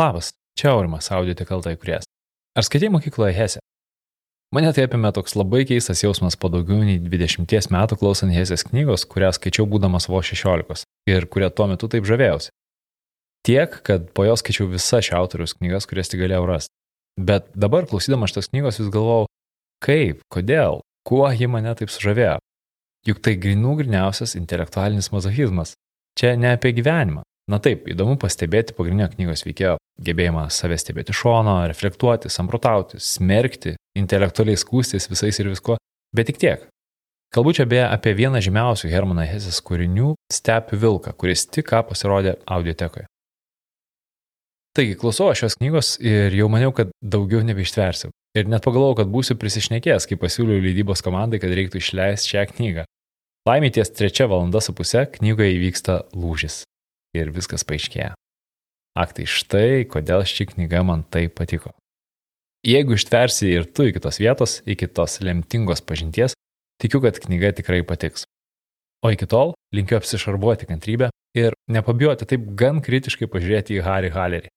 [0.00, 2.06] Labas, čia Aurimas, audio tik kaltai kuriejas.
[2.56, 3.60] Ar skaitėjai mokykloje Hesę?
[4.56, 9.04] Mane tai apėmė toks labai keistas jausmas po daugiau nei 20 metų klausant Hesės knygos,
[9.10, 12.48] kurią skaičiau būdamas vo 16 ir kurią tuo metu taip žavėjausi.
[13.44, 16.72] Tiek, kad po jos skaičiau visas šio autoriaus knygas, kurias tik galėjau rasti.
[17.20, 19.28] Bet dabar klausydamas šitos knygos vis galvojau,
[19.84, 22.38] kaip, kodėl, kuo ji mane taip sužavėjo.
[23.10, 25.76] Juk tai grinų griniausias intelektualinis mazochizmas.
[26.16, 29.74] Čia ne apie gyvenimą, Na taip, įdomu pastebėti pagrindinio knygos veikėjo
[30.06, 35.78] gebėjimą save stebėti šono, reflektuoti, samprotauti, smerkti, intelektualiai skūstis visais ir visko,
[36.14, 36.68] bet tik tiek.
[37.34, 42.36] Kalbu čia beje apie vieną žymiausių Hermano Hesės kūrinių- Stepių vilką, kuris tik ką pasirodė
[42.46, 43.06] audiotekoje.
[44.76, 48.10] Taigi, klausau šios knygos ir jau maniau, kad daugiau nebeištversiu.
[48.38, 52.86] Ir net pagalvojau, kad būsiu prisišnekėjęs, kai pasiūliau leidybos komandai, kad reiktų išleisti šią knygą.
[53.48, 56.62] Laimė ties trečia valanda su pusė knygoje įvyksta lūžis
[57.16, 58.14] ir viskas paaiškėja.
[58.98, 61.72] Ak tai štai, kodėl ši knyga man taip patiko.
[62.66, 66.34] Jeigu ištversi ir tu iki tos vietos, iki tos lemtingos pažinties,
[66.82, 68.26] tikiu, kad knyga tikrai patiks.
[69.00, 74.50] O iki tol linkiu apsišarbuoti kantrybę ir nepabijoti taip gan kritiškai pažiūrėti į Harry Hallerį.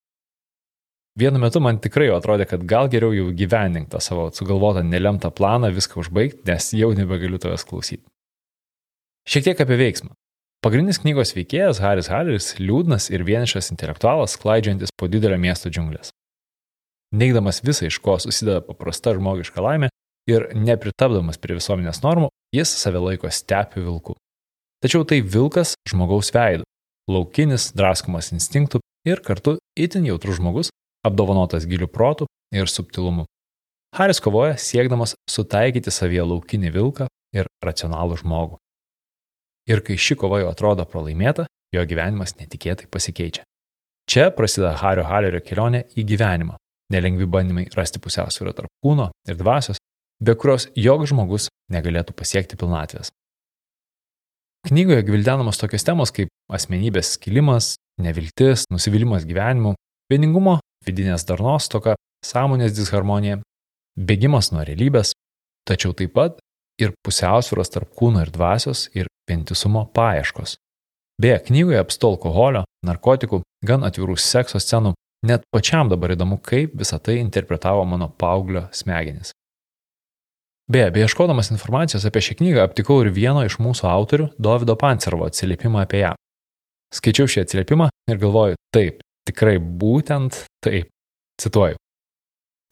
[1.19, 5.69] Vienu metu man tikrai atrodė, kad gal geriau jau gyvenink tą savo sugalvotą nelemtą planą
[5.71, 8.01] viską užbaigti, nes jau nebegaliu tavęs klausyti.
[9.29, 10.11] Šiek tiek apie veiksmą.
[10.63, 16.13] Pagrindinis knygos veikėjas Haris Halleris- liūdnas ir vienišas intelektualas, klaidžiantis po didelio miesto džiunglės.
[17.11, 19.89] Neigdamas visą, iš ko susideda paprasta žmogiška laimė
[20.25, 24.15] ir nepritapdamas prie visuomenės normų, jis save laiko stepių vilku.
[24.79, 26.63] Tačiau tai vilkas žmogaus veidu-
[27.11, 30.69] laukinis, draskomas instinktų ir kartu itin jautrus žmogus,
[31.05, 33.25] apdovanotas gilių protų ir subtilumu.
[33.93, 38.62] Haris kovoja siekdamas sutaikyti savyje laukinį vilką ir racionalų žmogų.
[39.69, 43.45] Ir kai ši kova jau atrodo pralaimėta, jo gyvenimas netikėtai pasikeičia.
[44.09, 46.57] Čia prasideda Hario Halerio kelionė į gyvenimą.
[46.91, 49.79] Nelengvi bandymai rasti pusiausvyrą tarp kūno ir dvasios,
[50.19, 53.13] be kurios joks žmogus negalėtų pasiekti pilnatvės.
[54.67, 59.73] Knygoje gvildenamos tokios temos kaip asmenybės skilimas, neviltis, nusivylimas gyvenimu,
[60.11, 63.41] vieningumo, vidinės darnos toka, sąmonės disharmonija,
[63.99, 65.15] bėgimas nuo realybės,
[65.67, 66.42] tačiau taip pat
[66.81, 70.57] ir pusiausvėros tarp kūno ir dvasios ir vientisumo paieškos.
[71.21, 74.95] Beje, knygoje apstu alkoholio, narkotikų, gan atvirų sekso scenų,
[75.27, 79.31] net pačiam dabar įdomu, kaip visą tai interpretavo mano paauglio smegenys.
[80.71, 85.83] Beje, beieškodamas informacijos apie šią knygą aptikau ir vieno iš mūsų autorių, Davido Pancervo atsiliepimą
[85.83, 86.13] apie ją.
[86.93, 90.89] Skaičiau šį atsiliepimą ir galvoju, taip, tikrai būtent taip.
[91.41, 91.77] Cituoju.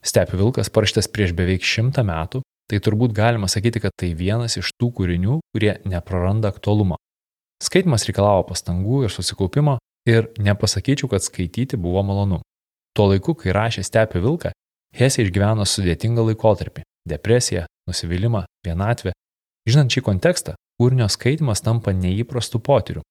[0.05, 2.41] Stepių vilkas parašytas prieš beveik šimtą metų
[2.71, 6.95] tai turbūt galima sakyti, kad tai vienas iš tų kūrinių, kurie nepraranda aktualumo.
[7.61, 9.75] Skaitimas reikalavo pastangų ir susikaupimo
[10.09, 12.39] ir nepasakyčiau, kad skaityti buvo malonu.
[12.95, 14.55] Tuo laiku, kai rašė Stepė Vilką,
[14.91, 19.13] Hesė išgyveno sudėtingą laikotarpį- depresiją, nusivylimą, vienatvę.
[19.67, 23.01] Žinant šį kontekstą, kūrinio skaitimas tampa neįprastų potyrių.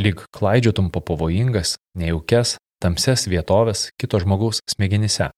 [0.00, 5.30] Lyg klaidžiotum po pavojingas, nejaukes, tamses vietovės kito žmogaus smegenyse.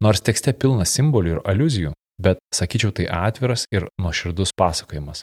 [0.00, 5.22] Nors tekste pilna simbolių ir aluzijų, bet sakyčiau tai atviras ir nuoširdus pasakojimas.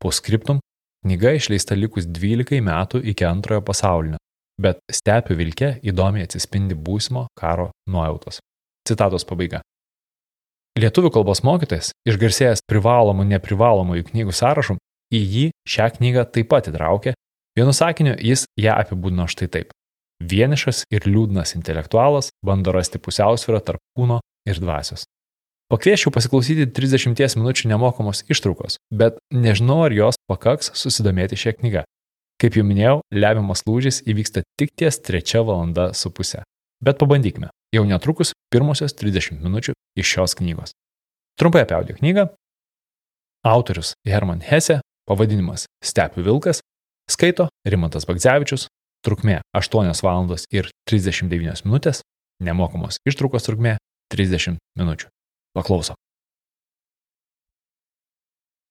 [0.00, 0.60] Po skriptum
[1.04, 4.18] knyga išleista likus 12 metų iki antrojo pasaulinio,
[4.60, 8.40] bet stepių vilke įdomiai atsispindi būsimo karo nuojautos.
[8.88, 9.60] Citatos pabaiga.
[10.74, 14.74] Lietuvių kalbos mokytojas, išgarsėjęs privalomų neprivalomų knygų sąrašų,
[15.14, 17.14] į jį šią knygą taip pat įtraukė.
[17.54, 19.74] Vienu sakiniu jis ją apibūdino štai taip.
[20.24, 24.18] Vienišas ir liūdnas intelektualas bando rasti pusiausvyrą tarp kūno
[24.48, 25.06] ir dvasios.
[25.72, 31.84] Pakvieščiau pasiklausyti 30 minučių nemokamos ištraukos, bet nežinau, ar jos pakaks susidomėti šią knygą.
[32.42, 36.42] Kaip jau minėjau, lemiamas lūžis įvyksta tik ties trečia valanda su pusė.
[36.84, 37.48] Bet pabandykime.
[37.72, 40.74] Jau netrukus pirmosios 30 minučių iš šios knygos.
[41.40, 42.26] Trumpai apie audio knygą.
[43.48, 46.60] Autorius Herman Hesse, pavadinimas Stepių vilkas,
[47.08, 48.68] skaito Rimantas Bagdzevičius,
[49.04, 50.36] trukmė 8 val.
[50.52, 52.04] ir 39 minutės,
[52.40, 53.78] nemokamos ištraukos trukmė
[54.12, 55.08] 30 minučių.
[55.54, 55.96] Paklausom.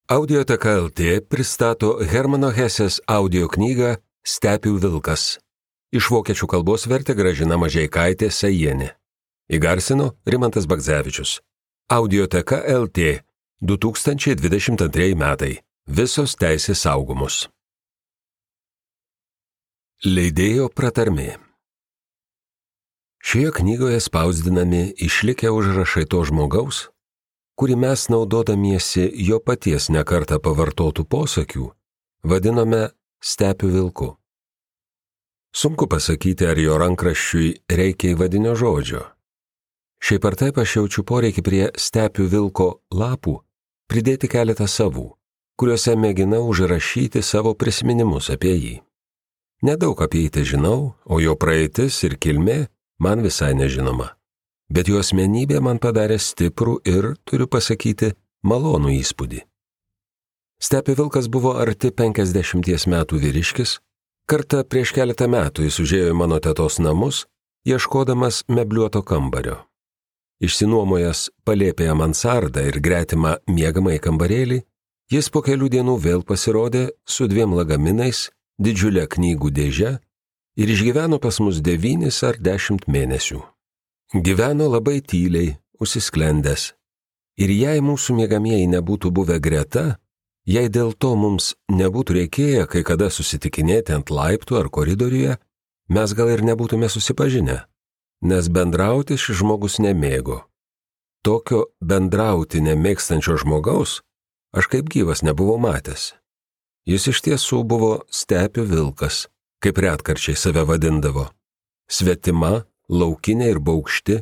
[0.08, 5.38] Audioteka LT pristato Hermano Hesės audio knygą Stepių vilkas.
[5.96, 8.90] Iš vokiečių kalbos vertė gražina mažiaikaitė Sajienė.
[9.48, 11.38] Įgarsino Rimantas Bagdzevičius.
[11.88, 13.24] Audioteka LT
[13.64, 15.54] 2022 metai.
[15.88, 17.46] Visos teisės saugomos.
[20.04, 21.43] Leidėjo pratarmė.
[23.24, 26.88] Šioje knygoje spausdinami išlikę užrašai to žmogaus,
[27.56, 31.70] kurį mes naudodamiesi jo paties nekarta pavartotų posakių,
[32.22, 32.90] vadiname
[33.24, 34.08] stepių vilku.
[35.56, 39.00] Sunku pasakyti, ar jo rankraščiui reikia įvadinio žodžio.
[40.04, 43.38] Šiaip ar taip aš jaučiu poreikį prie stepių vilko lapų
[43.88, 45.06] pridėti keletą savų,
[45.56, 48.76] kuriuose mėginau užrašyti savo prisiminimus apie jį.
[49.64, 52.66] Nedaug apie jį tai žinau, o jo praeitis ir kilmė
[53.04, 54.12] man visai nežinoma.
[54.72, 59.42] Bet jo asmenybė man padarė stiprų ir, turiu pasakyti, malonų įspūdį.
[60.64, 63.78] Stepi Vilkas buvo arti 50 metų vyriškis,
[64.30, 67.26] kartą prieš keletą metų jis užėjo į mano tėtos namus,
[67.68, 69.58] ieškodamas mebliuoto kambario.
[70.44, 74.58] Išsinuomojęs palėpėje mansardą ir gretimą miegamąjį kambarėlį,
[75.12, 79.92] jis po kelių dienų vėl pasirodė su dviem lagaminais, didžiulę knygų dėžę
[80.56, 83.40] ir išgyveno pas mus devynis ar dešimt mėnesių.
[84.14, 86.72] Gyveno labai tyliai, užsisklendęs.
[87.40, 89.98] Ir jei mūsų mėgamieji nebūtų buvę greta,
[90.46, 95.38] jei dėl to mums nebūtų reikėję kai kada susitikinėti ant laiptų ar koridoriuje,
[95.90, 97.64] mes gal ir nebūtume susipažinę,
[98.22, 100.44] nes bendrauti šis žmogus nemėgo.
[101.24, 104.02] Tokio bendrauti nemėgstančio žmogaus
[104.54, 106.12] aš kaip gyvas nebuvau matęs.
[106.86, 109.24] Jis iš tiesų buvo stepių vilkas,
[109.64, 111.30] kaip retkarčiai save vadindavo.
[111.88, 114.20] Svetima, laukinė ir baukšti,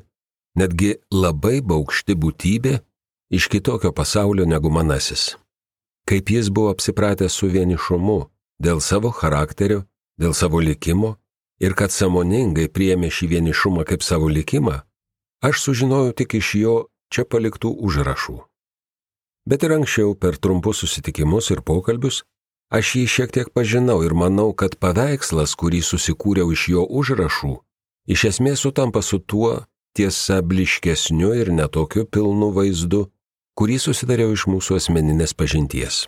[0.59, 2.79] netgi labai baukšti būtybė
[3.35, 5.33] iš kitokio pasaulio negu manasis.
[6.07, 8.19] Kaip jis buvo apsipratęs su vienišumu
[8.63, 9.83] dėl savo charakterio,
[10.21, 11.17] dėl savo likimo
[11.63, 14.83] ir kad samoningai priemė šį vienišumą kaip savo likimą,
[15.43, 16.77] aš sužinojau tik iš jo
[17.11, 18.39] čia paliktų užrašų.
[19.47, 22.23] Bet ir anksčiau per trumpus susitikimus ir pokalbius
[22.73, 27.53] Aš jį šiek tiek pažinau ir manau, kad paveikslas, kurį susikūriau iš jo užrašų,
[28.09, 33.11] iš esmės sutampa su tuo tiesa bliškesniu ir netokiu pilnu vaizdu,
[33.61, 36.07] kurį susidariau iš mūsų asmeninės pažinties.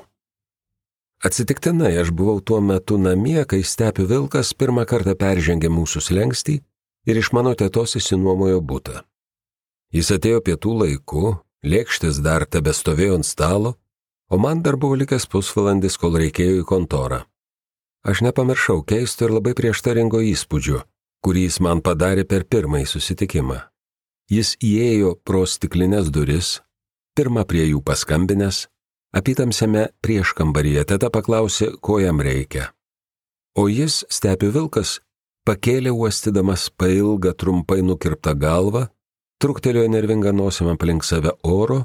[1.25, 6.58] Atsitiktinai aš buvau tuo metu namie, kai stepių vilkas pirmą kartą peržengė mūsų slengstį
[7.08, 9.05] ir iš mano tėtos įsinuomojo būtą.
[9.93, 13.76] Jis atėjo pietų laiku, lėkštis dar tebestovėjo ant stalo,
[14.31, 17.23] o man dar buvo likęs pusvalandis, kol reikėjo į kontorą.
[18.05, 20.82] Aš nepamiršau keisto ir labai prieštaringo įspūdžio,
[21.25, 23.62] kurį jis man padarė per pirmąjį susitikimą.
[24.29, 26.59] Jis įėjo pro stiklinės duris,
[27.17, 28.67] pirmą prie jų paskambinęs,
[29.17, 32.73] apitamsiame prieškambaryje tada paklausė, ko jam reikia.
[33.56, 34.99] O jis, stepių vilkas,
[35.47, 38.88] pakėlė uostydamas pailgą trumpai nukirptą galvą,
[39.41, 41.85] truktelėjo nervingą nosimą aplink save oro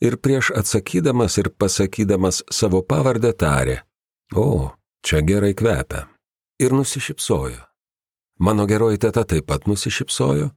[0.00, 3.82] ir prieš atsakydamas ir pasakydamas savo pavardę tarė,
[4.34, 4.70] o,
[5.02, 6.06] čia gerai kvepia.
[6.58, 7.62] Ir nusišypsojo.
[8.38, 10.50] Mano geroji teta taip pat nusišypsojo,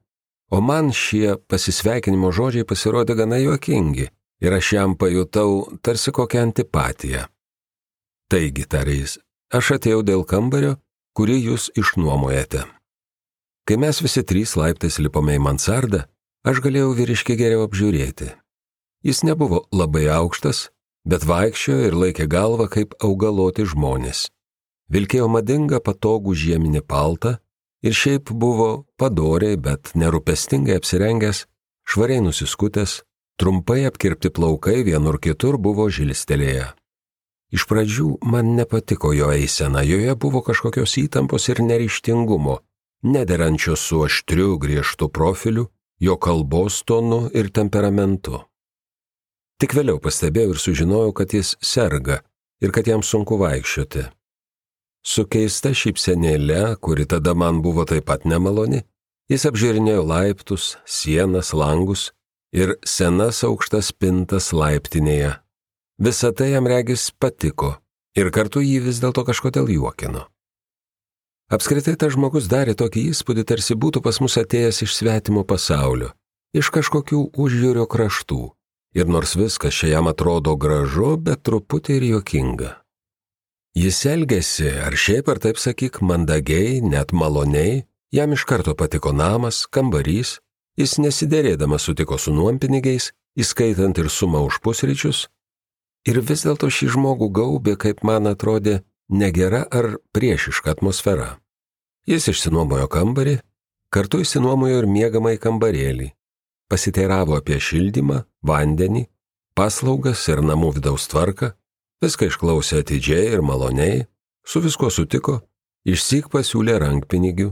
[0.50, 4.08] o man šie pasisveikinimo žodžiai pasirodė gana juokingi
[4.42, 7.26] ir aš jam pajutau tarsi kokią antipatiją.
[8.30, 9.18] Taigi, tarė jis,
[9.54, 10.76] aš atėjau dėl kambario,
[11.14, 12.64] kurį jūs išnuomojate.
[13.68, 16.06] Kai mes visi trys laiptais lipome į mansardą,
[16.42, 18.32] aš galėjau vyriškį geriau apžiūrėti.
[19.02, 20.68] Jis nebuvo labai aukštas,
[21.04, 24.28] bet vaikščiojo ir laikė galvą kaip augaloti žmonės.
[24.92, 27.38] Vilkėjo madingą patogų žieminį paltą
[27.82, 31.46] ir šiaip buvo padoriai, bet nerūpestingai apsirengęs,
[31.88, 33.00] švariai nusiskutęs,
[33.40, 36.68] trumpai apkirpti plaukai vienur kitur buvo žilstelėję.
[37.52, 42.60] Iš pradžių man nepatiko jo eisena, joje buvo kažkokios įtampos ir neryštingumo,
[43.02, 45.66] nederančios su aštriu griežtu profiliu,
[46.00, 48.40] jo kalbos tonu ir temperamentu.
[49.62, 52.16] Tik vėliau pastebėjau ir sužinojau, kad jis serga
[52.58, 54.08] ir kad jam sunku vaikščioti.
[55.06, 58.80] Su keista šypsenėlė, kuri tada man buvo taip pat nemaloni,
[59.30, 62.08] jis apžiūrinėjo laiptus, sienas, langus
[62.50, 65.36] ir senas aukštas pintas laiptinėje.
[66.02, 67.76] Visą tai jam regis patiko
[68.18, 70.24] ir kartu jį vis dėlto kažkodėl juokino.
[71.54, 76.10] Apskritai tas žmogus darė tokį įspūdį, tarsi būtų pas mus atėjęs iš svetimo pasaulio,
[76.50, 78.40] iš kažkokių užjūrio kraštų
[78.94, 82.70] ir nors viskas čia jam atrodo gražu, bet truputį ir juokinga.
[83.72, 89.64] Jis elgėsi, ar šiaip ar taip sakyk, mandagiai, net maloniai, jam iš karto patiko namas,
[89.64, 90.40] kambarys,
[90.76, 95.28] jis nesiderėdamas sutiko su nuompinigiais, įskaitant ir sumą už pusryčius,
[96.04, 101.38] ir vis dėlto šį žmogų gaubė, kaip man atrodė, negera ar priešiška atmosfera.
[102.04, 103.38] Jis išsinuomojo kambarį,
[103.88, 106.12] kartu išsinuomojo ir miegamą į kambarėlį,
[106.72, 109.04] pasiteiravo apie šildymą, vandenį,
[109.58, 111.52] paslaugas ir namų vidaus tvarką,
[112.00, 114.06] viską išklausė atidžiai ir maloniai,
[114.44, 115.42] su viskuo sutiko,
[115.84, 117.50] išsik pasiūlė rankpinigių.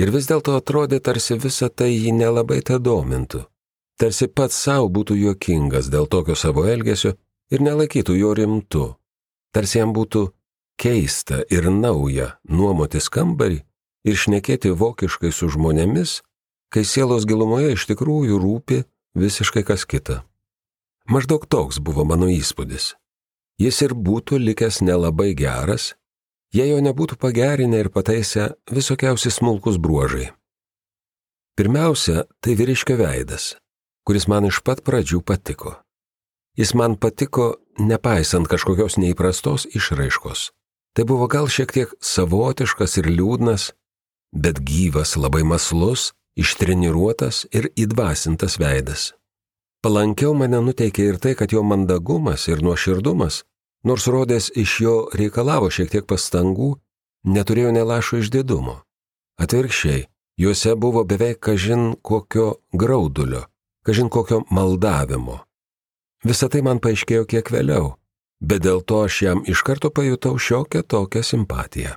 [0.00, 3.44] Ir vis dėlto atrodė, tarsi visa tai jį nelabai te domintų,
[4.00, 7.14] tarsi pats savo būtų juokingas dėl tokio savo elgesio
[7.50, 8.84] ir nelaikytų jo rimtu,
[9.54, 10.28] tarsi jam būtų
[10.80, 13.60] keista ir nauja nuomotis kambarį,
[14.06, 16.20] ir šnekėti vokiškai su žmonėmis,
[16.70, 18.82] kai sielos gilumoje iš tikrųjų rūpi
[19.18, 20.22] visiškai kas kita.
[21.10, 22.94] Maždaug toks buvo mano įspūdis.
[23.60, 25.94] Jis ir būtų likęs nelabai geras,
[26.54, 30.30] jei jo nebūtų pagerinę ir pataisę visokiausi smulkus bruožai.
[31.58, 33.56] Pirmiausia, tai vyriškio veidas,
[34.06, 35.74] kuris man iš pat pradžių patiko.
[36.56, 40.50] Jis man patiko nepaisant kažkokios neįprastos išraiškos.
[40.96, 43.70] Tai buvo gal šiek tiek savotiškas ir liūdnas,
[44.34, 49.10] bet gyvas, labai maslus, ištreniruotas ir įdvasintas veidas.
[49.84, 53.42] Palankiau mane nuteikė ir tai, kad jo mandagumas ir nuoširdumas,
[53.84, 56.74] nors rodės iš jo reikalavo šiek tiek pastangų,
[57.24, 58.80] neturėjo nelašo išdidumo.
[59.40, 60.04] Atvirkščiai,
[60.40, 63.46] juose buvo beveik kažin kokio graudulio,
[63.86, 65.40] kažin kokio maldavimo.
[66.24, 67.94] Visą tai man paaiškėjo kiek vėliau,
[68.44, 71.96] bet dėl to aš jam iš karto pajutau šiokią tokią simpatiją.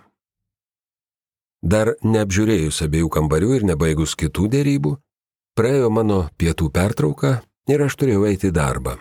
[1.64, 4.98] Dar neapžiūrėjus abiejų kambarių ir nebaigus kitų dėrybų,
[5.56, 7.38] praėjo mano pietų pertrauka
[7.72, 8.98] ir aš turėjau eiti į darbą.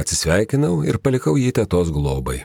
[0.00, 2.42] Atsisveikinau ir palikau jį tėtos globai.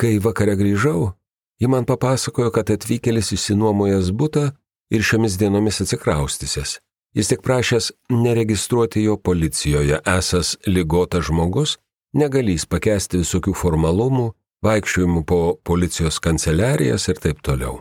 [0.00, 1.12] Kai vakare grįžau,
[1.60, 4.46] ji man papasakojo, kad atvykėlis įsinuomojęs būtą
[4.90, 6.80] ir šiomis dienomis atsikraustysės
[7.14, 11.78] Jis tik prašęs neregistruoti jo policijoje, esas lygotas žmogus,
[12.14, 14.28] negalys pakesti visokių formalumų,
[14.62, 17.80] vaikščiojimų po policijos kanceliarijas ir taip toliau.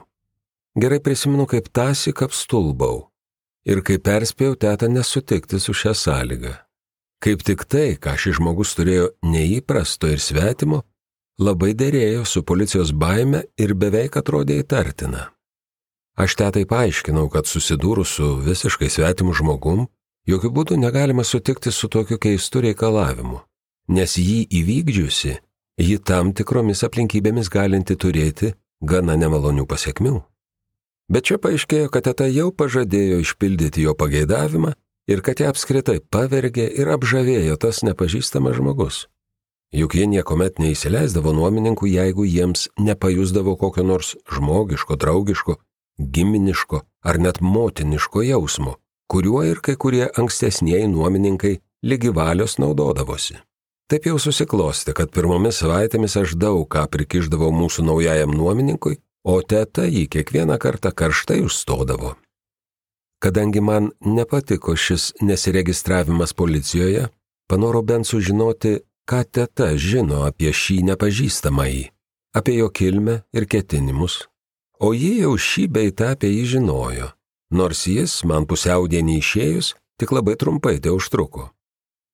[0.80, 3.10] Gerai prisimenu, kaip tasik apstulbau
[3.68, 6.54] ir kaip perspėjau tetą nesutikti su šią sąlygą.
[7.20, 10.86] Kaip tik tai, ką šis žmogus turėjo neįprasto ir svetimo,
[11.40, 15.26] labai dėrėjo su policijos baime ir beveik atrodė įtartina.
[16.20, 19.86] Aš tetai paaiškinau, kad susidūrus su visiškai svetimu žmogum,
[20.32, 23.44] jokių būdų negalima sutikti su tokiu keistu reikalavimu,
[23.96, 25.36] nes jį įvykdžiusi,
[25.80, 30.20] ji tam tikromis aplinkybėmis galinti turėti gana nemalonių pasiekmių.
[31.10, 34.76] Bet čia paaiškėjo, kad teta jau pažadėjo išpildyti jo pageidavimą
[35.10, 39.08] ir kad ją apskritai pavergė ir apžavėjo tas nepažįstamas žmogus.
[39.74, 45.58] Juk jie niekuomet neįsileisdavo nuomininkų, jeigu jiems nepajusdavo kokio nors žmogiško, draugiško
[46.00, 53.38] giminiško ar net motiniško jausmo, kuriuo ir kai kurie ankstesnieji nuomininkai lygi valios naudodavosi.
[53.90, 59.00] Taip jau susiklosti, kad pirmomis savaitėmis aš daug ką prikiždavau mūsų naujajam nuomininkui,
[59.30, 62.16] o teta jį kiekvieną kartą karštai užstodavo.
[63.24, 67.10] Kadangi man nepatiko šis nesiregistravimas policijoje,
[67.50, 71.86] panorau bent sužinoti, ką teta žino apie šį nepažįstamąjį,
[72.38, 74.22] apie jo kilmę ir ketinimus,
[74.80, 77.12] o ji jau šį beitą apie jį žinojo,
[77.52, 81.50] nors jis man pusiaudienį išėjus tik labai trumpai tai užtruko.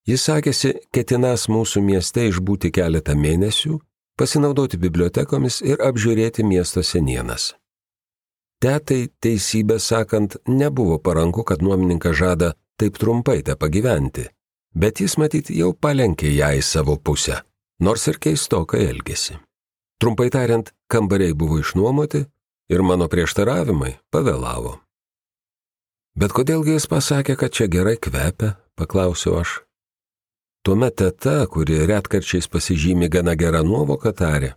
[0.09, 3.79] Jis sakėsi, ketinas mūsų mieste išbūti keletą mėnesių,
[4.19, 7.53] pasinaudoti bibliotekomis ir apžiūrėti miesto senienas.
[8.63, 14.29] Tetai, teisybę sakant, nebuvo paranku, kad nuomininkas žada taip trumpai te pagyventi,
[14.75, 17.41] bet jis matyt jau palenkė ją į savo pusę,
[17.79, 19.37] nors ir keistokai elgėsi.
[19.99, 22.25] Trumpai tariant, kambariai buvo išnuomoti,
[22.71, 24.79] ir mano prieštaravimai pavėlavo.
[26.15, 29.59] Bet kodėlgi jis pasakė, kad čia gerai kvepia, paklausiau aš.
[30.65, 34.55] Tuomet teta, kuri retkarčiais pasižymi gana gerą nuovoką, tarė.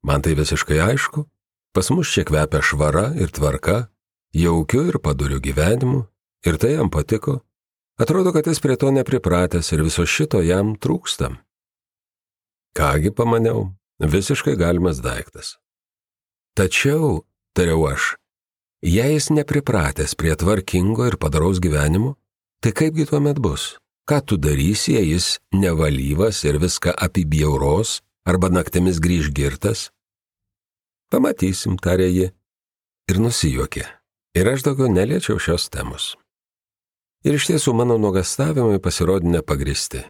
[0.00, 1.26] Man tai visiškai aišku,
[1.76, 3.90] pas mus čia kvepia švara ir tvarka,
[4.32, 6.06] jaukiu ir paduriu gyvenimu,
[6.48, 7.42] ir tai jam patiko.
[8.00, 11.34] Atrodo, kad jis prie to nepripratęs ir viso šito jam trūksta.
[12.72, 13.68] Kągi pamaniau,
[14.00, 15.58] visiškai galimas daiktas.
[16.56, 17.20] Tačiau
[17.52, 18.14] tariau aš.
[18.80, 22.16] Jei jis nepripratęs prie tvarkingo ir padaraus gyvenimo,
[22.64, 23.74] tai kaipgi tuomet bus?
[24.04, 29.88] Ką tu darysi, jei jis nevalyvas ir viską apibjauros, arba naktimis grįž girtas?
[31.08, 32.26] Pamatysim, tarė ji.
[33.08, 33.84] Ir nusijuokė.
[34.36, 36.14] Ir aš daugiau neliečiau šios temos.
[37.24, 40.02] Ir iš tiesų mano nuogastavimai pasirodė nepagristi.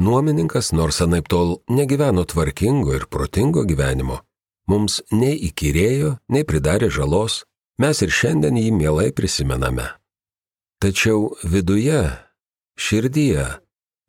[0.00, 4.22] Nuomininkas, nors anaip tol negyveno tvarkingo ir protingo gyvenimo,
[4.66, 7.44] mums nei įkyrėjo, nei pridarė žalos,
[7.78, 9.86] mes ir šiandien jį mielai prisimename.
[10.80, 12.00] Tačiau viduje,
[12.80, 13.46] širdyje,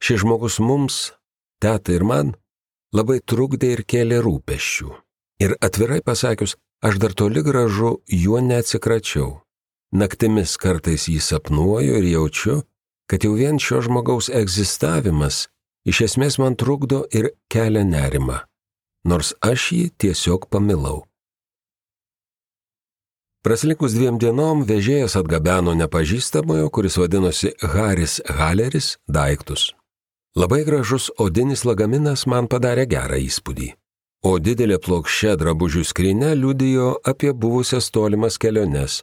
[0.03, 0.97] šis žmogus mums,
[1.61, 2.33] teta ir man,
[2.95, 4.89] labai trukdė ir kėlė rūpeščių.
[5.43, 9.41] Ir atvirai pasakius, aš dar toli gražu juo neatsikračiau.
[9.91, 12.61] Naktimis kartais jį sapnuoju ir jaučiu,
[13.09, 15.49] kad jau vien šio žmogaus egzistavimas
[15.83, 18.39] iš esmės man trukdo ir kelia nerimą
[19.03, 21.05] nors aš jį tiesiog pamilau.
[23.41, 29.71] Praslikus dviem dienom vežėjas atgabeno nepažįstamojo, kuris vadinosi Haris Haleris, daiktus.
[30.37, 33.71] Labai gražus odinis lagaminas man padarė gerą įspūdį,
[34.29, 38.99] o didelė plokščia drabužių skrinė liudijo apie buvusias tolimas keliones,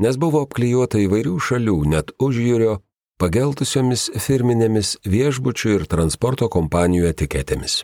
[0.00, 2.78] nes buvo apklijuota įvairių šalių, net užjūrio,
[3.20, 7.82] pageltusiomis firminėmis viešbučių ir transporto kompanijų etiketėmis.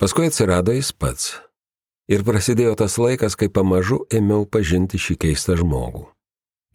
[0.00, 1.34] Paskui atsirado jis pats.
[2.08, 6.06] Ir prasidėjo tas laikas, kai pamažu ėmiau pažinti šį keistą žmogų.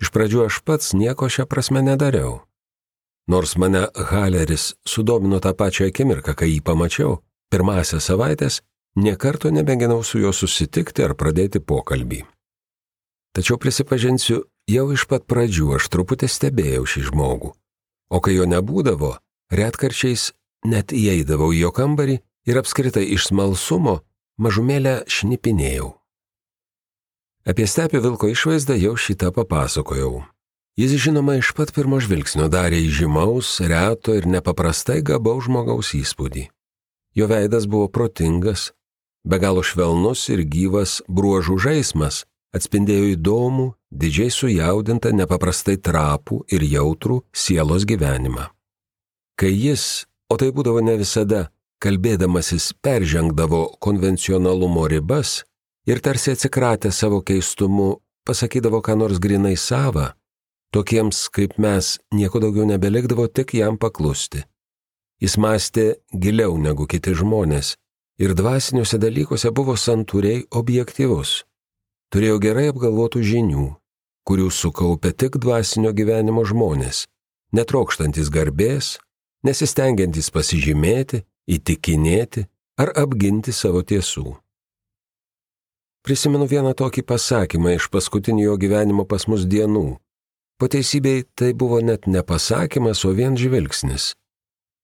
[0.02, 2.44] Iš pradžių aš pats nieko šią prasme nedariau.
[3.28, 7.18] Nors mane Haleris sudomino tą pačią akimirką, kai jį pamačiau,
[7.50, 8.60] pirmąsias savaitės,
[8.96, 12.24] niekarto nebeginau su juo susitikti ar pradėti pokalbį.
[13.34, 17.54] Tačiau prisipažinsiu, jau iš pat pradžių aš truputį stebėjau šį žmogų.
[18.13, 19.16] O kai jo nebūdavo,
[19.50, 20.34] retkarčiais
[20.68, 24.04] net įeidavau į jo kambarį ir apskritai iš smalsumo
[24.38, 25.94] mažumėlę šnipinėjau.
[27.44, 30.24] Apie stepį vilko išvaizdą jau šitą papasakojau.
[30.80, 36.48] Jis žinoma iš pat pirmo žvilgsnio darė įžymaus, reto ir nepaprastai gabaus žmogaus įspūdį.
[37.13, 38.72] Jo veidas buvo protingas,
[39.22, 42.24] be galo švelnus ir gyvas bruožų žaismas,
[42.58, 48.50] atspindėjo įdomų, didžiai sujaudintą, nepaprastai trapų ir jautrų sielos gyvenimą.
[49.38, 51.52] Kai jis, o tai būdavo ne visada,
[51.84, 55.42] kalbėdamasis peržengdavo konvencionalumo ribas
[55.90, 57.90] ir tarsi atsikratę savo keistumu
[58.28, 60.13] pasakydavo ką nors grinai savą,
[60.74, 64.44] tokiems kaip mes nieko daugiau nebelikdavo tik jam paklusti.
[65.22, 65.88] Jis mąstė
[66.24, 67.75] giliau negu kiti žmonės
[68.24, 71.42] ir dvasiniuose dalykuose buvo santūriai objektivus
[72.13, 73.66] turėjo gerai apgalvotų žinių,
[74.28, 77.08] kurių sukaupė tik dvasinio gyvenimo žmonės,
[77.58, 78.98] netrokštantis garbės,
[79.48, 82.46] nesistengiantis pasižymėti, įtikinėti
[82.80, 84.34] ar apginti savo tiesų.
[86.04, 90.00] Prisimenu vieną tokį pasakymą iš paskutinių jo gyvenimo pas mus dienų.
[90.60, 94.14] Po teisybei tai buvo net ne pasakymas, o vien žvilgsnis.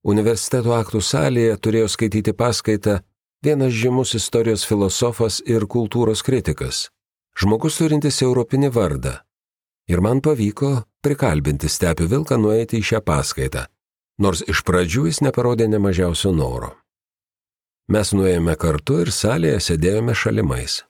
[0.03, 3.01] Universiteto aktų salėje turėjo skaityti paskaitą
[3.43, 6.87] vienas žymus istorijos filosofas ir kultūros kritikas
[7.39, 9.13] žmogus turintis europinį vardą.
[9.89, 13.63] Ir man pavyko prikalbinti stepių vilką nueiti į šią paskaitą,
[14.19, 16.75] nors iš pradžių jis neparodė nemažiausio noro.
[17.89, 20.83] Mes nuėjome kartu ir salėje sėdėjome šalimais.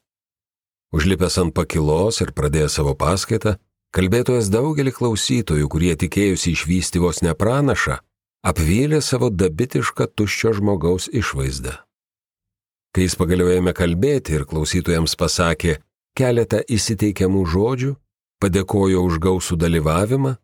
[0.91, 3.55] Užlipęs ant pakilos ir pradėjęs savo paskaitą,
[3.95, 7.99] kalbėtojas daugelį klausytojų, kurie tikėjusi išvysti vos nepranašą,
[8.49, 11.77] apvylė savo dabitišką tuščio žmogaus išvaizdą.
[12.89, 15.77] Kai jis pagaliau ėmė kalbėti ir klausytojams pasakė,
[16.17, 17.93] keletą įsiteikiamų žodžių,
[18.41, 20.35] padėkojo už gausų dalyvavimą,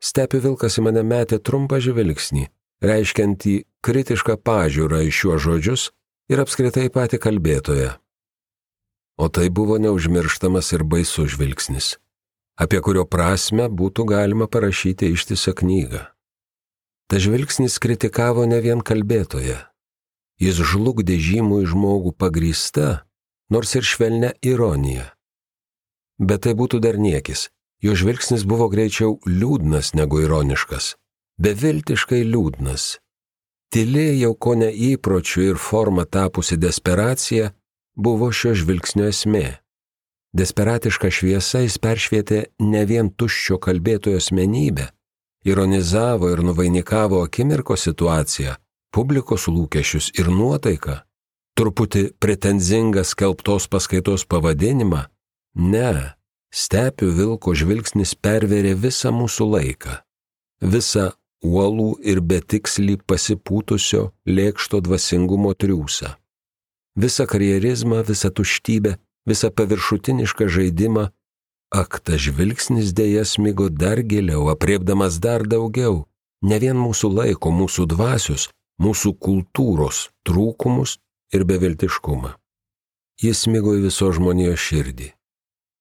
[0.00, 2.48] stepi vilkas į mane metė trumpą žvilgsnį,
[2.84, 5.88] reiškiantį kritišką pažiūrą į šiuos žodžius
[6.32, 7.90] ir apskritai patį kalbėtoją.
[9.20, 11.98] O tai buvo neužmirštamas ir baisus žvilgsnis,
[12.56, 16.06] apie kurio prasme būtų galima parašyti ištisą knygą.
[17.10, 19.58] Ta žvilgsnis kritikavo ne vien kalbėtoją.
[20.40, 23.02] Jis žlugdė žymų į žmogų pagrįsta,
[23.52, 25.10] nors ir švelnia ironija.
[26.16, 30.94] Bet tai būtų dar niekis, jo žvilgsnis buvo greičiau liūdnas negu ironiškas,
[31.40, 32.98] beviltiškai liūdnas.
[33.70, 37.52] Tylė jau ko ne įpročių ir forma tapusi desperacija
[37.96, 39.60] buvo šio žvilgsnio esmė.
[40.36, 44.90] Desperatiška šviesa jis peršvietė ne vien tuščio kalbėtojo asmenybę,
[45.44, 48.54] ironizavo ir nuvainikavo akimirko situaciją,
[48.94, 51.00] publikos lūkesčius ir nuotaiką,
[51.58, 55.06] truputį pretenzingas kelbtos paskaitos pavadinimą,
[55.54, 56.14] ne,
[56.50, 59.96] stepių vilko žvilgsnis perverė visą mūsų laiką,
[60.60, 61.10] visą
[61.42, 66.14] uolų ir betikslį pasipūtusio lėkšto dvasingumo triūsą,
[66.96, 71.08] visą karjerizmą, visą tuštybę, visą paviršutinišką žaidimą,
[71.70, 76.04] ak, ta žvilgsnis dėja smigo dar giliau, apriepdamas dar daugiau,
[76.42, 80.98] ne vien mūsų laiko, mūsų dvasios, mūsų kultūros trūkumus
[81.32, 82.34] ir beviltiškumą.
[83.20, 85.12] Jis smigo į viso žmonijos širdį.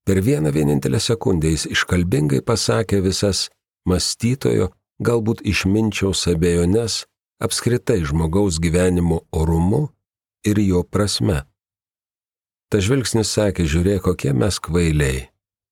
[0.10, 3.40] Per vieną vienintelę sekundę jis iškalbingai pasakė visas
[3.86, 4.72] mąstytojo,
[5.06, 7.04] galbūt išminčiaus abejonės,
[7.46, 9.84] apskritai žmogaus gyvenimo orumu
[10.50, 11.44] ir jo prasme.
[12.74, 15.28] Ta žvilgsnis sakė, žiūrėk, kokie mes kvailiai,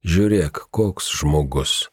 [0.06, 1.88] žiūrėk, koks žmogus.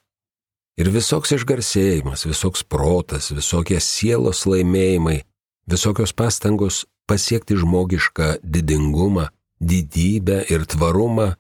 [0.77, 5.23] Ir visoks išgarsėjimas, visoks protas, visokie sielos laimėjimai,
[5.65, 9.31] visokios pastangos pasiekti žmogišką didingumą,
[9.65, 11.31] didybę ir tvarumą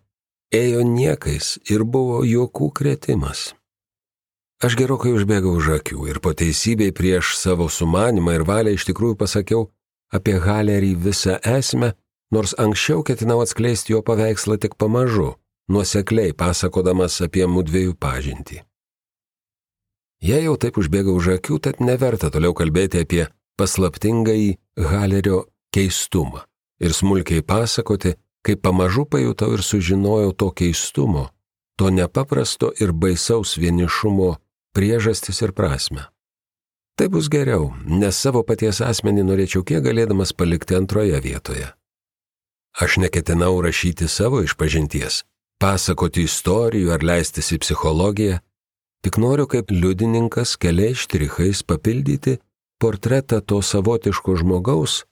[0.54, 3.52] ėjo niekais ir buvo juokų kretimas.
[4.64, 9.18] Aš gerokai užbėgau už akių ir po teisybei prieš savo sumanimą ir valią iš tikrųjų
[9.20, 9.66] pasakiau
[10.14, 11.92] apie Halerį visą esmę,
[12.30, 15.34] nors anksčiau ketinau atskleisti jo paveikslą tik pamažu,
[15.68, 18.62] nuosekliai pasakodamas apie mūdviejų pažintį.
[20.24, 23.26] Jei jau taip užbėgau už akių, tad neverta toliau kalbėti apie
[23.60, 26.46] paslaptingąjį Halerio keistumą
[26.80, 31.28] ir smulkiai pasakoti, kaip pamažu pajutau ir sužinojau to keistumo,
[31.76, 34.36] to nepaprasto ir baisaus vienišumo
[34.76, 36.04] priežastis ir prasme.
[36.94, 41.72] Tai bus geriau, nes savo paties asmenį norėčiau kiek galėdamas palikti antroje vietoje.
[42.74, 45.22] Aš neketinau rašyti savo išpažinties,
[45.62, 48.38] pasakoti istorijų ar leistis į psichologiją,
[49.02, 52.38] tik noriu kaip liudininkas keliais štrichais papildyti
[52.82, 55.02] portretą to savotiško žmogaus,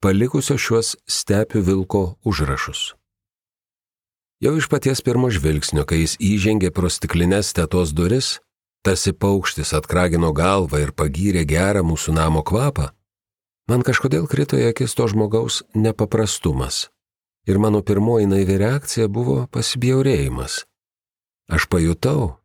[0.00, 2.94] palikusio šiuos stepių vilko užrašus.
[4.40, 8.38] Jau iš paties pirmo žvilgsnio, kai jis įžengė pro stiklinės tetos duris,
[8.80, 12.88] tarsi paukštis atkragino galvą ir pagyrė gerą mūsų namo kvapą,
[13.68, 16.88] man kažkodėl krito į akis to žmogaus nepaprastumas.
[17.44, 20.64] Ir mano pirmoji naivi reakcija buvo pasibjaurėjimas.
[21.52, 22.38] Aš pajutau,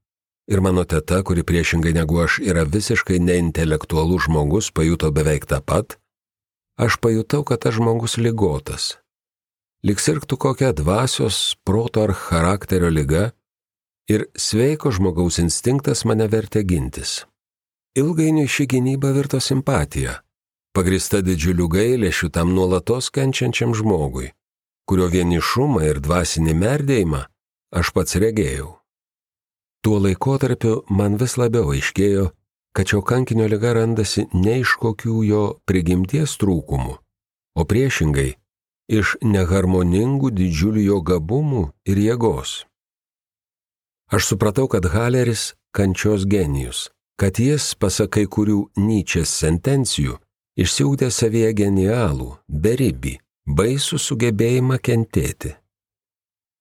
[0.52, 5.96] ir mano teta, kuri priešingai negu aš yra visiškai neintelektualus žmogus, pajuto beveik tą pat,
[6.78, 8.96] aš pajutau, kad tas žmogus lygotas
[9.86, 13.30] lik sirgtų kokią dvasios, proto ar charakterio lyga
[14.10, 17.24] ir sveiko žmogaus instinktas mane vertė gintis.
[17.96, 20.18] Ilgainiui ši gynyba virto simpatija,
[20.76, 24.32] pagrista didžiuliu gailėšiu tam nuolatos kenčiančiam žmogui,
[24.90, 27.22] kurio vienišumą ir dvasinį merdėjimą
[27.80, 28.74] aš pats regėjau.
[29.86, 32.32] Tuo laikotarpiu man vis labiau aiškėjo,
[32.76, 36.98] kad šio kankinio lyga randasi ne iš kokių jo prigimties trūkumų,
[37.56, 38.34] o priešingai
[38.92, 42.66] iš neharmoningų didžiulių jo gabumų ir jėgos.
[44.12, 50.20] Aš supratau, kad Haleris kančios genijus, kad jis, pasak kai kurių Nyčės sentencijų,
[50.60, 53.16] išsiugdė savyje genialų, beribį,
[53.48, 55.56] baisų sugebėjimą kentėti.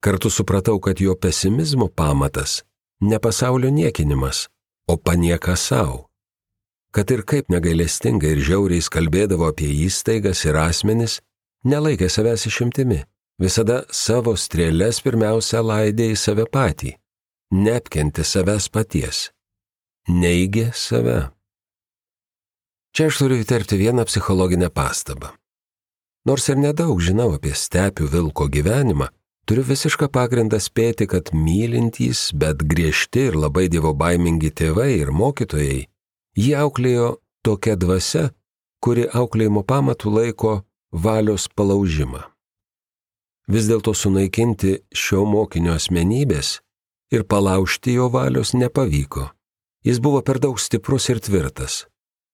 [0.04, 2.62] Kartu supratau, kad jo pesimizmo pamatas
[3.00, 4.48] ne pasaulio niekinimas,
[4.86, 6.08] o panieka savo.
[6.94, 11.18] Kad ir kaip negailestingai ir žiauriai kalbėdavo apie įstaigas ir asmenis,
[11.66, 13.00] nelaikė savęs išimtimi,
[13.42, 16.94] visada savo strėlės pirmiausia laidė į save patį,
[17.50, 19.30] neapkenti savęs paties,
[20.08, 21.30] neigė save.
[22.94, 25.32] Čia aš turiu įterpti vieną psichologinę pastabą.
[26.24, 29.10] Nors ir nedaug žinau apie stepių vilko gyvenimą,
[29.44, 35.84] turiu visišką pagrindą spėti, kad mylintys, bet griežti ir labai dievo baimingi tėvai ir mokytojai
[36.38, 37.08] jį auklėjo
[37.44, 38.30] tokia dvasia,
[38.80, 40.54] kuri auklėjimo pamatų laiko
[40.92, 42.22] valios palaužimą.
[43.48, 46.58] Vis dėlto sunaikinti šio mokinio asmenybės
[47.12, 49.28] ir palaužti jo valios nepavyko.
[49.84, 51.84] Jis buvo per daug stiprus ir tvirtas,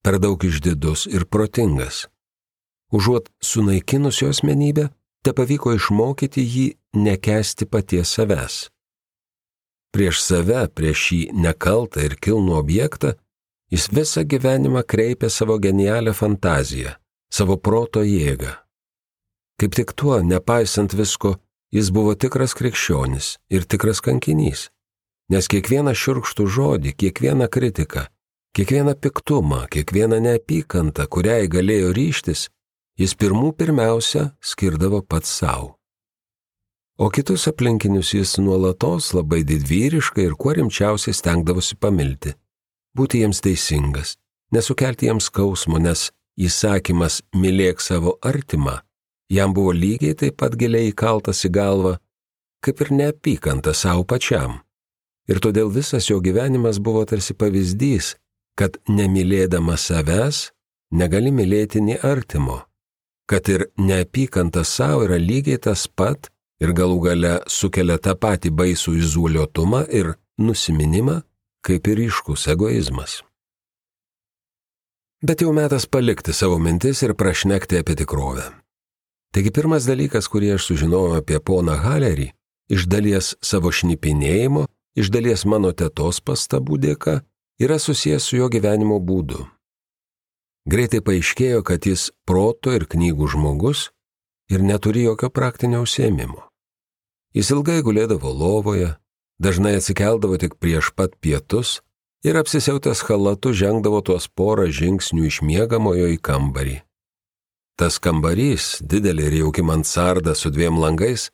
[0.06, 2.06] per daug išdidus ir protingas.
[2.94, 4.88] Užuot sunaikinus jo asmenybę,
[5.22, 8.68] te pavyko išmokyti jį nekesti paties savęs.
[9.90, 13.14] Prieš save, prieš šį nekaltą ir kilnų objektą,
[13.70, 16.94] jis visą gyvenimą kreipė savo genialią fantaziją,
[17.30, 18.54] savo proto jėgą.
[19.60, 21.36] Kaip tik tuo, nepaisant visko,
[21.74, 24.68] jis buvo tikras krikščionis ir tikras kankinys.
[25.30, 28.06] Nes kiekvieną šiurkštų žodį, kiekvieną kritiką,
[28.56, 32.48] kiekvieną piktumą, kiekvieną neapykantą, kuriai galėjo ryštis,
[32.98, 35.79] jis pirmų pirmiausia skirdavo pats savo.
[37.00, 42.34] O kitus aplinkinius jis nuolatos labai didvyriškai ir kuo rimčiausiai stengdavosi pamilti,
[42.96, 44.18] būti jiems teisingas,
[44.52, 48.82] nesukelti jiems skausmo, nes įsakymas mylėk savo artimą
[49.30, 51.94] jam buvo lygiai taip pat giliai įkaltas į galvą,
[52.64, 54.58] kaip ir neapykanta savo pačiam.
[55.30, 58.16] Ir todėl visas jo gyvenimas buvo tarsi pavyzdys,
[58.58, 60.50] kad nemylėdama savęs
[60.92, 62.58] negali mylėti nei artimo,
[63.30, 66.28] kad ir neapykanta savo yra lygiai tas pat
[66.60, 71.20] ir galų gale sukelia tą patį baisų izoliuotumą ir nusiminimą,
[71.64, 73.20] kaip ir iškus egoizmas.
[75.20, 78.46] Bet jau metas palikti savo mintis ir prašnekti apie tikrovę.
[79.34, 82.30] Taigi pirmas dalykas, kurį aš sužinojau apie poną Halerį,
[82.72, 84.64] iš dalies savo šnipinėjimo,
[84.96, 87.20] iš dalies mano tetos pastabų dėka,
[87.60, 89.44] yra susijęs su jo gyvenimo būdu.
[90.70, 93.90] Greitai paaiškėjo, kad jis proto ir knygų žmogus
[94.50, 96.49] ir neturi jokio praktinio užsiemimo.
[97.36, 98.96] Jis ilgai gulėdavo lovoje,
[99.38, 101.78] dažnai atsikeldavo tik prieš pat pietus
[102.26, 106.80] ir apsisiautęs halatu žengdavo tuos porą žingsnių iš miegamojo į kambarį.
[107.78, 111.30] Tas kambarys, didelė ir jauki mansarda su dviem langais,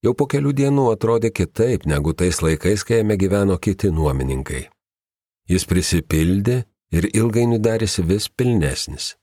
[0.00, 4.62] jau po kelių dienų atrodė kitaip negu tais laikais, kai jame gyveno kiti nuomininkai.
[5.50, 6.62] Jis prisipildė
[6.94, 9.16] ir ilgainiui darėsi vis pilnesnis.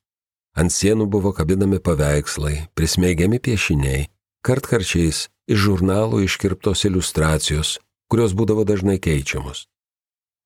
[0.57, 4.05] Ant sienų buvo kabinami paveikslai, prismeigiami piešiniai,
[4.47, 7.77] kartkarčiais iš žurnalų iškirptos iliustracijos,
[8.11, 9.65] kurios būdavo dažnai keičiamos.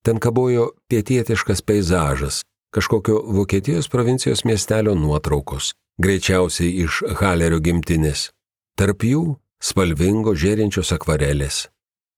[0.01, 2.41] Ten kabojo pietietiškas peizažas,
[2.73, 8.31] kažkokio Vokietijos provincijos miestelio nuotraukos, greičiausiai iš Halerio gimtinės.
[8.77, 11.67] Tarp jų spalvingo žėrinčios akvarelės.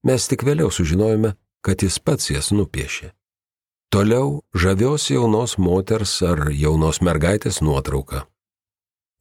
[0.07, 3.11] Mes tik vėliau sužinojome, kad jis pats jas nupiešė.
[3.91, 8.23] Toliau žavios jaunos moters ar jaunos mergaitės nuotrauka.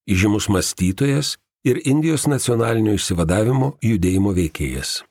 [0.09, 1.37] įžymus mąstytojas
[1.69, 5.05] ir Indijos nacionalinio išsivadavimo judėjimo veikėjas.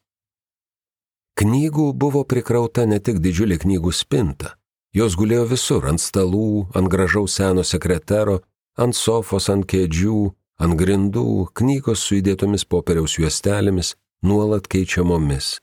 [1.38, 4.58] Knygų buvo prikrauta ne tik didžiulė knygų spinta,
[4.90, 8.42] jos gulėjo visur- ant stalų, ant gražaus seno sekretero,
[8.82, 10.20] ant sofos, ant kėdžių,
[10.62, 15.60] ant grindų, knygos su įdėtomis popieriaus juostelėmis, nuolat keičiamomis.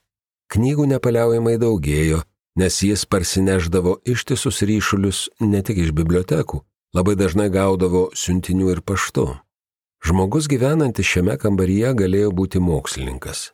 [0.48, 2.22] Knygų nepaliaujamai daugėjo,
[2.58, 6.62] nes jis parsineždavo ištisus ryšulius ne tik iš bibliotekų,
[6.96, 9.28] labai dažnai gaudavo siuntinių ir paštu.
[10.06, 13.50] Žmogus gyvenantis šiame kambaryje galėjo būti mokslininkas.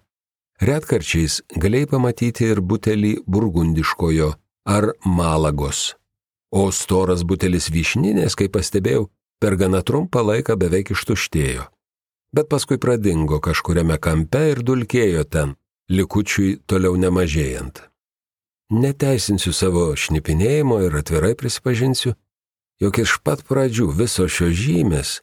[0.59, 4.33] Retkarčiais galėjai pamatyti ir butelį burgundiškojo
[4.67, 5.93] ar malagos.
[6.49, 9.07] O storas butelis vyšninės, kaip pastebėjau,
[9.39, 11.69] per gana trumpą laiką beveik ištuštėjo.
[12.35, 15.55] Bet paskui pradingo kažkuriame kampe ir dulkėjo ten,
[15.89, 17.81] likučiui toliau nemažėjant.
[18.69, 22.13] Neteisinsiu savo šnipinėjimo ir atvirai prisipažinsiu,
[22.79, 25.15] jog iš pat pradžių visos šios žymės,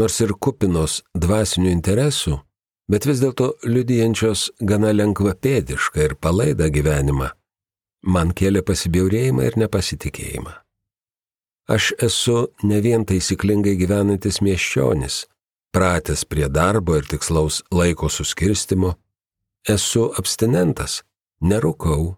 [0.00, 2.38] nors ir kupinos dvasinių interesų,
[2.88, 7.28] bet vis dėlto liudijančios gana lengvapėdišką ir palaidą gyvenimą,
[8.08, 10.56] man kėlė pasibjaurėjimą ir nepasitikėjimą.
[11.68, 15.24] Aš esu ne vien taisyklingai gyvenantis miesčionis,
[15.74, 18.94] pratęs prie darbo ir tikslaus laiko suskirstimo,
[19.74, 21.02] esu abstinentas,
[21.42, 22.14] nerūkau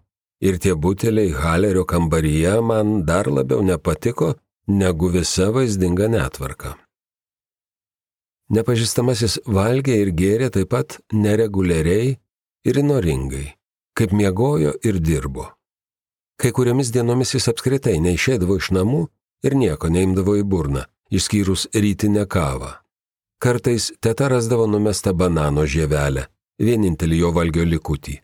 [0.47, 4.35] ir tie buteliai Halerio kambaryje man dar labiau nepatiko
[4.67, 6.75] negu visa vaizdinga netvarka.
[8.53, 12.15] Nepažįstamasis valgė ir gėrė taip pat nereguliariai
[12.67, 13.47] ir inoringai,
[13.97, 15.49] kaip miegojo ir dirbo.
[16.37, 19.07] Kai kuriomis dienomis jis apskritai neišėdavo iš namų
[19.43, 22.77] ir nieko neimdavo į burną, išskyrus rytinę kavą.
[23.39, 26.25] Kartais teta rasdavo numestą banano žievelę,
[26.57, 28.15] vienintelį jo valgio likutį.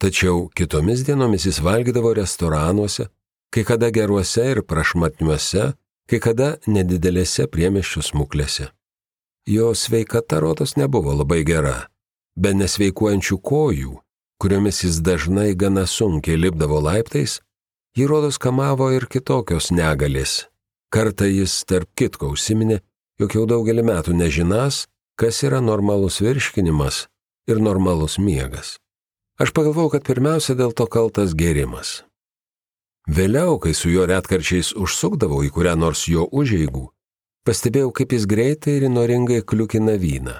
[0.00, 3.06] Tačiau kitomis dienomis jis valgydavo restoranuose,
[3.52, 5.72] kai kada geruose ir prašmatniuose,
[6.08, 8.68] kai kada nedidelėse priemeščių smuklėse.
[9.48, 11.88] Jo sveikata rodos nebuvo labai gera,
[12.36, 13.96] be nesveikuojančių kojų,
[14.40, 17.40] kuriomis jis dažnai gana sunkiai lipdavo laiptais,
[17.96, 20.46] jį rodos kamavo ir kitokios negalės.
[20.92, 22.80] Kartą jis tarp kitko užsiminė,
[23.20, 24.86] jog jau daugelį metų nežinas,
[25.20, 27.04] kas yra normalus virškinimas
[27.50, 28.78] ir normalus miegas.
[29.40, 32.02] Aš pagalvojau, kad pirmiausia dėl to kaltas gėrimas.
[33.08, 36.86] Vėliau, kai su juo retkarčiais užsukdavau į kurią nors jo užeigų,
[37.48, 40.36] pastebėjau, kaip jis greitai ir noringai kliukina vyną.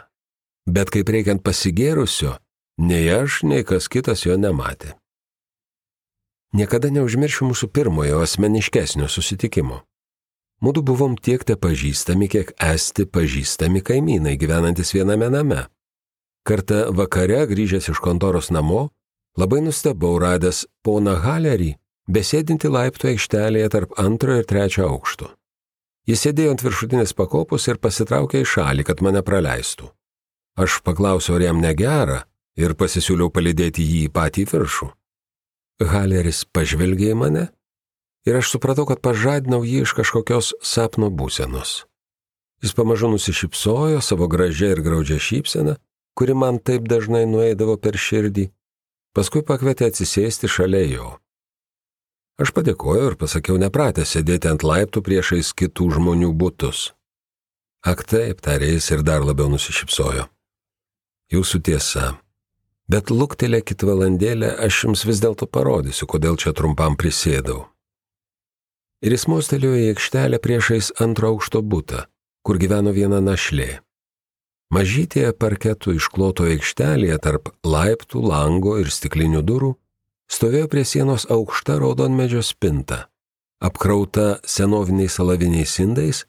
[0.69, 2.37] Bet kaip reikiant pasigėrusio,
[2.79, 4.95] nei aš, nei kas kitas jo nematė.
[6.57, 9.81] Niekada neužmiršiu mūsų pirmojo asmeniškesnio susitikimo.
[10.61, 15.61] Mūdu buvom tiek te pažįstami, kiek esti pažįstami kaimynai gyvenantis viename name.
[16.45, 18.91] Kartą vakare grįžęs iš kontoros namo,
[19.41, 21.71] labai nustebau radęs poną Halerį,
[22.13, 25.31] besėdinti laiptų aikštelėje tarp antrojo ir trečio aukšto.
[26.09, 29.89] Jis sėdėjo ant viršutinės pakopos ir pasitraukė į šalį, kad mane praleistų.
[30.61, 32.25] Aš paklausiau, ar jam negera
[32.61, 34.91] ir pasisiūliau palidėti jį į patį viršų.
[35.89, 37.47] Haleris pažvelgė į mane
[38.31, 41.85] ir aš supratau, kad pažadinau jį iš kažkokios sapno būsenos.
[42.63, 45.75] Jis pamažu nusišypsojo savo gražią ir graudžią šypseną,
[46.15, 48.51] kuri man taip dažnai nueidavo per širdį,
[49.17, 51.09] paskui pakvietė atsisėsti šalia jo.
[52.41, 56.93] Aš padėkojau ir pasakiau nepratęs sėdėti ant laiptų priešais kitų žmonių būtus.
[57.85, 60.29] Ak taip, tarė jis ir dar labiau nusišypsojo.
[61.33, 62.07] Jūsų tiesa.
[62.91, 67.71] Bet luktelėkit valandėlę, aš jums vis dėlto parodysiu, kodėl čia trumpam prisėdau
[69.01, 72.05] ir jis mostelėjo į aikštelę priešais antro aukšto būtą,
[72.45, 73.81] kur gyveno viena našlė.
[74.71, 79.73] Mažytėje parketų iškloto aikštelėje tarp laiptų, lango ir stiklinių durų
[80.31, 83.09] stovėjo prie sienos aukšta raudonmedžio spinta,
[83.59, 86.23] apkrauta senoviniais salaviniais indais,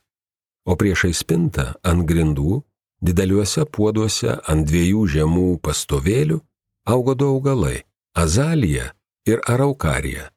[0.66, 2.64] o priešai spinta ant grindų,
[3.02, 6.42] dideliuose puoduose ant dviejų žemų pastovėlių
[6.90, 7.84] augo du augalai-
[8.24, 8.94] azalija
[9.26, 10.32] ir araukarija.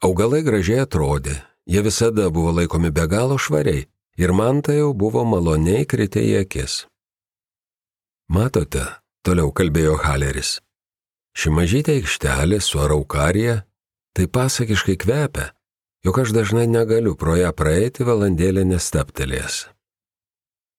[0.00, 5.24] Augalai gražiai atrodė, Jie visada buvo laikomi be galo švariai ir man tai jau buvo
[5.26, 6.86] maloniai kritę į akis.
[8.30, 8.84] Matote,
[9.26, 10.60] toliau kalbėjo Haleris,
[11.36, 13.60] ši mažytė aikštelė su araukarija
[14.16, 15.50] tai pasakiškai kvepia,
[16.06, 19.66] jog aš dažnai negaliu pro ją praeiti valandėlę nestaptelės.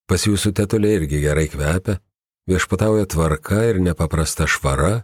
[0.08, 2.00] Pas jūsų tetulė irgi gerai kvepia,
[2.48, 5.04] viešpatauja tvarka ir nepaprasta švara,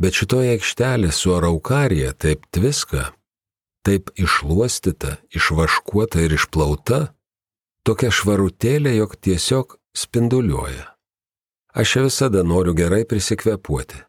[0.00, 3.10] bet šitoje aikštelė su araukarija taip tviska,
[3.86, 7.00] taip išluostyta, išvaškuota ir išplauta,
[7.86, 10.86] tokia švarutėlė, jog tiesiog spinduliuoja.
[11.74, 14.02] Aš čia visada noriu gerai prisikvepuoti.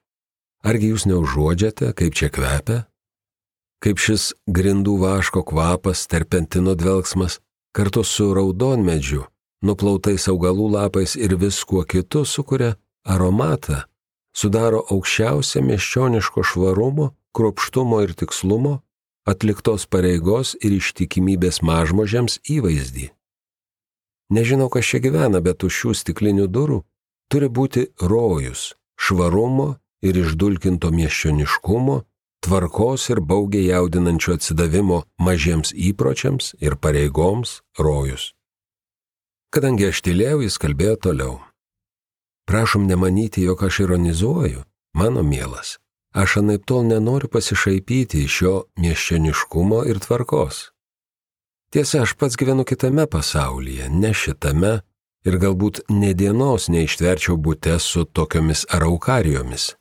[0.65, 2.86] Argi jūs neužuodžiate, kaip čia kvepia?
[3.81, 7.39] Kaip šis grindų vaško kvapas, terpentino dvelgsmas,
[7.73, 9.23] kartu su raudonmedžiu,
[9.65, 13.86] nuplautais augalų lapais ir viskuo kitu sukuria aromatą,
[14.34, 18.81] sudaro aukščiausią miesčioniško švarumo, kruopštumo ir tikslumo,
[19.27, 23.12] atliktos pareigos ir ištikimybės mažmožiams įvaizdį.
[24.31, 26.79] Nežinau, kas čia gyvena, bet už šių stiklinių durų
[27.31, 31.97] turi būti rojus, švarumo ir išdulkinto miesčioniškumo,
[32.41, 38.31] tvarkos ir baugiai jaudinančio atsidavimo mažiems įpročiams ir pareigoms rojus.
[39.51, 41.34] Kadangi aš tylėjau, jis kalbėjo toliau.
[42.47, 44.63] Prašom nemanyti, jog aš ironizuoju,
[44.95, 45.75] mano mielas.
[46.12, 50.71] Aš anaip tol nenoriu pasišaipyti iš jo miesčioniškumo ir tvarkos.
[51.71, 54.74] Tiesa, aš pats gyvenu kitame pasaulyje, ne šitame,
[55.24, 59.76] ir galbūt ne dienos neištverčiau būte su tokiomis araukarijomis.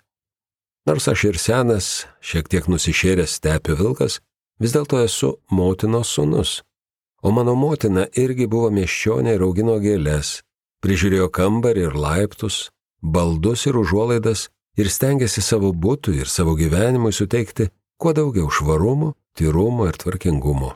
[0.86, 1.88] Nors aš ir senas,
[2.22, 4.20] šiek tiek nusišėręs stepių vilkas,
[4.62, 6.60] vis dėlto esu motinos sunus.
[7.22, 10.40] O mano motina irgi buvo miesčionė ir augino gėlės,
[10.80, 12.70] prižiūrėjo kambarį ir laiptus,
[13.02, 14.46] baldus ir užuolaidas
[14.80, 17.68] ir stengiasi savo būtui ir savo gyvenimui suteikti
[18.00, 20.72] kuo daugiau švarumo, tyrumo ir tvarkingumo.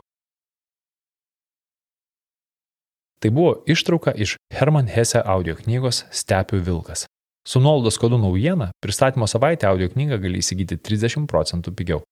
[3.19, 7.07] Tai buvo ištrauka iš Herman Hesse audio knygos Stepių vilkas.
[7.47, 12.03] Su nuolaidos kodu naujiena pristatymo savaitę audio knygą gali įsigyti 30 procentų pigiau.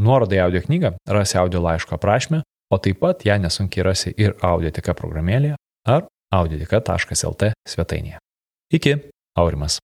[0.00, 4.34] Nuorodą į audio knygą rasi audio laiško aprašymę, o taip pat ją nesunkiai rasi ir
[4.42, 5.56] audioteka programėlėje
[5.86, 8.18] ar audioteka.lt svetainėje.
[8.74, 8.96] Iki,
[9.38, 9.78] Aurimas.